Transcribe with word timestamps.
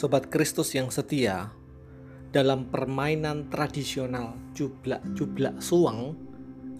Sobat 0.00 0.32
Kristus 0.32 0.72
yang 0.72 0.88
setia, 0.88 1.52
dalam 2.32 2.72
permainan 2.72 3.52
tradisional 3.52 4.32
jublak-jublak 4.56 5.60
suang, 5.60 6.16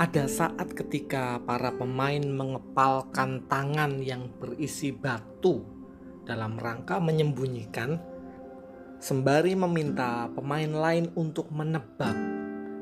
ada 0.01 0.25
saat 0.25 0.73
ketika 0.73 1.37
para 1.45 1.69
pemain 1.77 2.25
mengepalkan 2.25 3.45
tangan 3.45 4.01
yang 4.01 4.33
berisi 4.41 4.89
batu 4.89 5.61
dalam 6.25 6.57
rangka 6.57 6.97
menyembunyikan, 6.97 8.01
sembari 9.05 9.53
meminta 9.53 10.33
pemain 10.33 10.73
lain 10.73 11.13
untuk 11.13 11.53
menebak 11.53 12.17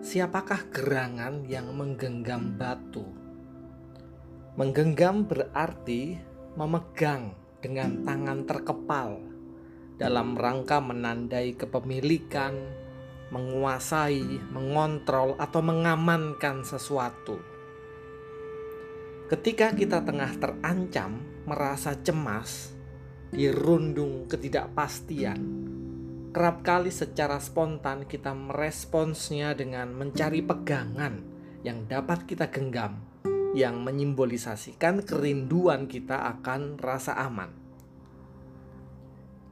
siapakah 0.06 0.70
gerangan 0.70 1.42
yang 1.50 1.66
menggenggam 1.74 2.54
batu. 2.54 3.02
Menggenggam 4.54 5.26
berarti 5.26 6.14
memegang 6.54 7.34
dengan 7.58 8.06
tangan 8.06 8.46
terkepal 8.46 9.37
dalam 9.98 10.38
rangka 10.38 10.78
menandai 10.78 11.58
kepemilikan, 11.58 12.54
menguasai, 13.34 14.24
mengontrol, 14.54 15.34
atau 15.36 15.60
mengamankan 15.60 16.62
sesuatu. 16.62 17.42
Ketika 19.28 19.76
kita 19.76 20.00
tengah 20.06 20.32
terancam, 20.40 21.20
merasa 21.44 21.92
cemas, 22.00 22.72
dirundung 23.28 24.24
ketidakpastian, 24.24 25.36
kerap 26.32 26.64
kali 26.64 26.88
secara 26.88 27.36
spontan 27.36 28.08
kita 28.08 28.32
meresponsnya 28.32 29.52
dengan 29.52 29.92
mencari 29.92 30.40
pegangan 30.40 31.20
yang 31.60 31.84
dapat 31.84 32.24
kita 32.24 32.48
genggam, 32.48 33.04
yang 33.52 33.84
menyimbolisasikan 33.84 35.04
kerinduan 35.04 35.84
kita 35.90 36.24
akan 36.38 36.80
rasa 36.80 37.18
aman. 37.20 37.67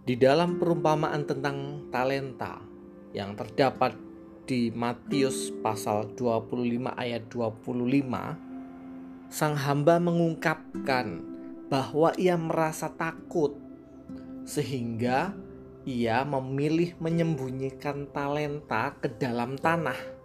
Di 0.07 0.15
dalam 0.15 0.63
perumpamaan 0.63 1.27
tentang 1.27 1.91
talenta 1.91 2.63
yang 3.11 3.35
terdapat 3.35 3.99
di 4.47 4.71
Matius 4.71 5.51
pasal 5.67 6.15
25 6.15 6.95
ayat 6.95 7.27
25, 7.27 9.27
sang 9.27 9.59
hamba 9.59 9.99
mengungkapkan 9.99 11.27
bahwa 11.67 12.15
ia 12.15 12.39
merasa 12.39 12.87
takut 12.95 13.59
sehingga 14.47 15.35
ia 15.83 16.23
memilih 16.23 16.95
menyembunyikan 17.03 18.07
talenta 18.15 18.95
ke 19.03 19.11
dalam 19.11 19.59
tanah. 19.59 20.16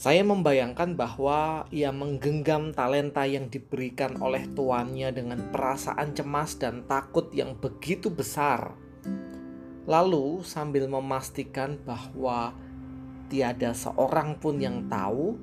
Saya 0.00 0.24
membayangkan 0.24 0.96
bahwa 0.96 1.68
ia 1.68 1.92
menggenggam 1.92 2.72
talenta 2.72 3.28
yang 3.28 3.52
diberikan 3.52 4.16
oleh 4.16 4.48
tuannya 4.48 5.12
dengan 5.12 5.52
perasaan 5.52 6.16
cemas 6.16 6.56
dan 6.56 6.88
takut 6.88 7.28
yang 7.36 7.52
begitu 7.60 8.08
besar. 8.08 8.72
Lalu, 9.84 10.40
sambil 10.40 10.88
memastikan 10.88 11.76
bahwa 11.84 12.56
tiada 13.28 13.76
seorang 13.76 14.40
pun 14.40 14.56
yang 14.56 14.88
tahu, 14.88 15.36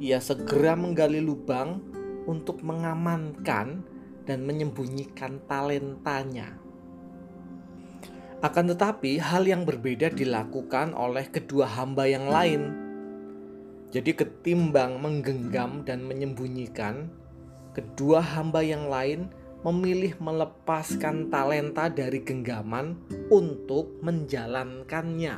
ia 0.00 0.24
segera 0.24 0.72
menggali 0.72 1.20
lubang 1.20 1.84
untuk 2.24 2.64
mengamankan 2.64 3.84
dan 4.24 4.40
menyembunyikan 4.40 5.36
talentanya. 5.44 6.56
Akan 8.40 8.72
tetapi, 8.72 9.20
hal 9.20 9.44
yang 9.44 9.68
berbeda 9.68 10.08
dilakukan 10.08 10.96
oleh 10.96 11.28
kedua 11.28 11.68
hamba 11.68 12.08
yang 12.08 12.32
lain 12.32 12.81
jadi 13.92 14.16
ketimbang 14.16 15.04
menggenggam 15.04 15.84
dan 15.84 16.00
menyembunyikan, 16.08 17.12
kedua 17.76 18.24
hamba 18.24 18.64
yang 18.64 18.88
lain 18.88 19.28
memilih 19.68 20.16
melepaskan 20.16 21.28
talenta 21.28 21.92
dari 21.92 22.24
genggaman 22.24 22.96
untuk 23.28 23.92
menjalankannya. 24.00 25.36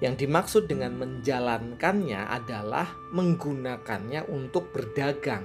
Yang 0.00 0.14
dimaksud 0.24 0.64
dengan 0.64 0.96
menjalankannya 0.96 2.24
adalah 2.24 2.88
menggunakannya 3.12 4.32
untuk 4.32 4.72
berdagang. 4.72 5.44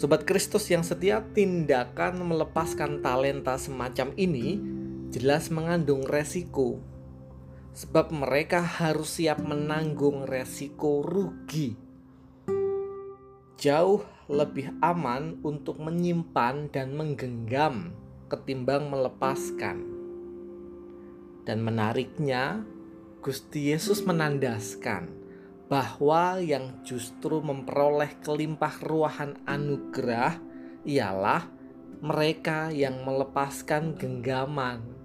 Sobat 0.00 0.24
Kristus 0.24 0.72
yang 0.72 0.84
setia, 0.84 1.20
tindakan 1.36 2.24
melepaskan 2.24 3.04
talenta 3.04 3.60
semacam 3.60 4.16
ini 4.16 4.56
jelas 5.12 5.52
mengandung 5.52 6.04
resiko 6.08 6.80
sebab 7.72 8.10
mereka 8.10 8.60
harus 8.60 9.20
siap 9.20 9.40
menanggung 9.40 10.26
resiko 10.28 11.04
rugi. 11.04 11.76
Jauh 13.58 14.02
lebih 14.28 14.76
aman 14.84 15.40
untuk 15.40 15.80
menyimpan 15.80 16.70
dan 16.70 16.94
menggenggam 16.94 17.96
ketimbang 18.28 18.92
melepaskan. 18.92 19.82
Dan 21.48 21.64
menariknya, 21.64 22.62
Gusti 23.24 23.72
Yesus 23.72 24.04
menandaskan 24.04 25.08
bahwa 25.68 26.40
yang 26.40 26.84
justru 26.84 27.40
memperoleh 27.40 28.20
kelimpah 28.20 28.84
ruahan 28.84 29.36
anugerah 29.48 30.40
ialah 30.84 31.44
mereka 32.04 32.72
yang 32.72 33.02
melepaskan 33.02 33.96
genggaman 33.96 34.97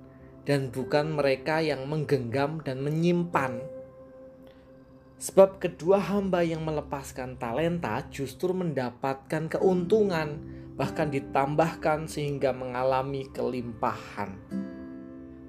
dan 0.43 0.71
bukan 0.71 1.15
mereka 1.15 1.63
yang 1.63 1.87
menggenggam 1.87 2.59
dan 2.63 2.83
menyimpan. 2.83 3.63
Sebab 5.23 5.63
kedua 5.63 6.03
hamba 6.03 6.43
yang 6.43 6.67
melepaskan 6.67 7.39
talenta 7.39 8.03
justru 8.11 8.51
mendapatkan 8.51 9.47
keuntungan, 9.47 10.35
bahkan 10.75 11.07
ditambahkan 11.07 12.11
sehingga 12.11 12.51
mengalami 12.51 13.31
kelimpahan. 13.31 14.35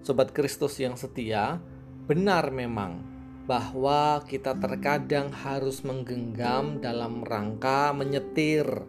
Sobat 0.07 0.31
Kristus 0.31 0.79
yang 0.79 0.95
setia, 0.95 1.59
benar 2.07 2.55
memang 2.55 3.03
bahwa 3.51 4.23
kita 4.23 4.55
terkadang 4.57 5.35
harus 5.35 5.83
menggenggam 5.83 6.79
dalam 6.79 7.27
rangka 7.27 7.91
menyetir, 7.91 8.87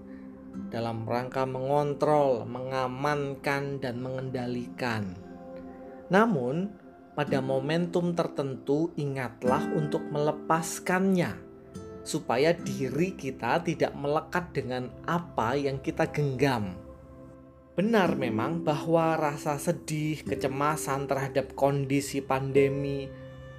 dalam 0.70 1.04
rangka 1.10 1.50
mengontrol, 1.50 2.46
mengamankan, 2.46 3.82
dan 3.82 4.00
mengendalikan. 4.00 5.25
Namun, 6.10 6.70
pada 7.16 7.40
momentum 7.40 8.12
tertentu 8.12 8.92
ingatlah 9.00 9.64
untuk 9.72 10.04
melepaskannya 10.12 11.32
supaya 12.06 12.54
diri 12.54 13.18
kita 13.18 13.66
tidak 13.66 13.96
melekat 13.98 14.54
dengan 14.54 14.94
apa 15.10 15.58
yang 15.58 15.82
kita 15.82 16.06
genggam. 16.12 16.78
Benar 17.74 18.14
memang 18.16 18.62
bahwa 18.62 19.18
rasa 19.18 19.58
sedih, 19.58 20.22
kecemasan 20.22 21.10
terhadap 21.10 21.58
kondisi 21.58 22.22
pandemi, 22.22 23.10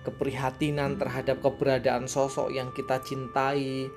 keprihatinan 0.07 0.97
terhadap 0.97 1.43
keberadaan 1.43 2.07
sosok 2.07 2.55
yang 2.55 2.71
kita 2.73 3.03
cintai, 3.03 3.91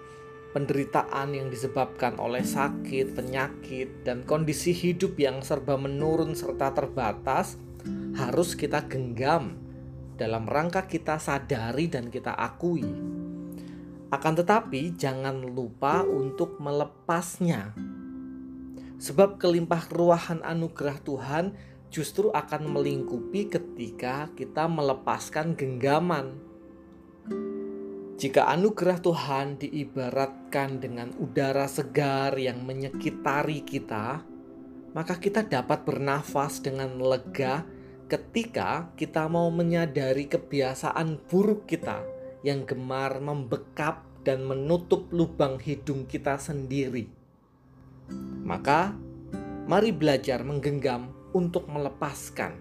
penderitaan 0.51 1.37
yang 1.37 1.47
disebabkan 1.53 2.17
oleh 2.17 2.41
sakit, 2.41 3.15
penyakit, 3.15 4.01
dan 4.01 4.25
kondisi 4.25 4.73
hidup 4.73 5.13
yang 5.21 5.45
serba 5.45 5.77
menurun 5.77 6.33
serta 6.33 6.73
terbatas– 6.73 7.55
harus 8.17 8.57
kita 8.57 8.85
genggam 8.87 9.59
dalam 10.19 10.49
rangka 10.49 10.87
kita 10.89 11.17
sadari 11.21 11.87
dan 11.87 12.11
kita 12.11 12.35
akui. 12.35 12.85
Akan 14.09 14.33
tetapi, 14.33 14.97
jangan 14.97 15.37
lupa 15.45 16.01
untuk 16.01 16.57
melepasnya, 16.57 17.77
sebab 18.97 19.37
kelimpah 19.37 19.85
ruahan 19.93 20.41
anugerah 20.41 20.97
Tuhan 21.05 21.45
justru 21.89 22.29
akan 22.33 22.69
melingkupi 22.69 23.49
ketika 23.49 24.29
kita 24.33 24.65
melepaskan 24.65 25.53
genggaman. 25.57 26.37
Jika 28.19 28.51
anugerah 28.51 28.99
Tuhan 28.99 29.61
diibaratkan 29.63 30.83
dengan 30.83 31.15
udara 31.15 31.71
segar 31.71 32.35
yang 32.35 32.67
menyekitari 32.67 33.63
kita, 33.63 34.25
maka 34.91 35.15
kita 35.15 35.47
dapat 35.47 35.87
bernafas 35.87 36.59
dengan 36.59 36.99
lega 36.99 37.63
ketika 38.09 38.89
kita 38.97 39.29
mau 39.29 39.53
menyadari 39.53 40.25
kebiasaan 40.25 41.29
buruk 41.29 41.69
kita 41.69 42.01
yang 42.41 42.65
gemar 42.65 43.21
membekap 43.21 44.01
dan 44.25 44.49
menutup 44.49 45.13
lubang 45.13 45.61
hidung 45.61 46.09
kita 46.09 46.41
sendiri. 46.41 47.05
Maka, 48.41 48.97
mari 49.69 49.93
belajar 49.93 50.41
menggenggam 50.41 51.13
untuk 51.37 51.69
melepaskan, 51.69 52.57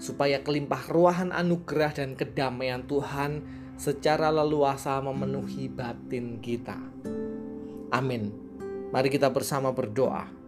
supaya 0.00 0.40
kelimpah 0.40 0.88
ruahan 0.88 1.36
anugerah 1.36 1.92
dan 1.92 2.16
kedamaian 2.16 2.88
Tuhan 2.88 3.44
secara 3.76 4.32
leluasa 4.32 4.96
memenuhi 5.04 5.68
batin 5.68 6.40
kita. 6.40 6.80
Amin. 7.92 8.32
Mari 8.88 9.12
kita 9.12 9.28
bersama 9.28 9.68
berdoa. 9.68 10.41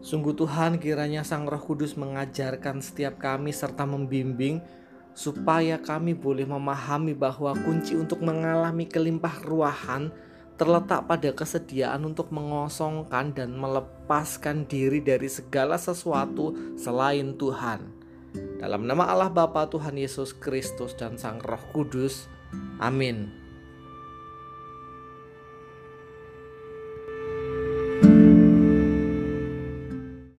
Sungguh 0.00 0.32
Tuhan 0.32 0.80
kiranya 0.80 1.20
Sang 1.20 1.44
Roh 1.44 1.60
Kudus 1.60 1.92
mengajarkan 2.00 2.80
setiap 2.80 3.20
kami 3.20 3.52
serta 3.52 3.84
membimbing 3.84 4.64
supaya 5.12 5.76
kami 5.76 6.16
boleh 6.16 6.48
memahami 6.48 7.12
bahwa 7.12 7.52
kunci 7.52 7.92
untuk 7.92 8.24
mengalami 8.24 8.88
kelimpah 8.88 9.44
ruahan 9.44 10.08
terletak 10.56 11.08
pada 11.08 11.32
kesediaan 11.32 12.04
untuk 12.04 12.28
mengosongkan 12.32 13.32
dan 13.32 13.56
melepaskan 13.56 14.68
diri 14.68 15.00
dari 15.00 15.28
segala 15.28 15.80
sesuatu 15.80 16.52
selain 16.76 17.36
Tuhan. 17.36 17.80
Dalam 18.60 18.84
nama 18.84 19.08
Allah 19.08 19.32
Bapa 19.32 19.68
Tuhan 19.72 19.96
Yesus 19.96 20.36
Kristus 20.36 20.92
dan 20.96 21.16
Sang 21.16 21.40
Roh 21.40 21.64
Kudus. 21.72 22.28
Amin. 22.76 23.39